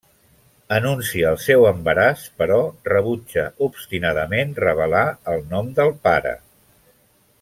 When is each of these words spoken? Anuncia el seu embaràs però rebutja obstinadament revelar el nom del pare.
Anuncia 0.75 1.27
el 1.31 1.37
seu 1.43 1.65
embaràs 1.71 2.23
però 2.43 2.57
rebutja 2.89 3.45
obstinadament 3.67 4.57
revelar 4.65 5.05
el 5.35 5.45
nom 5.53 5.71
del 5.83 5.95
pare. 6.09 6.33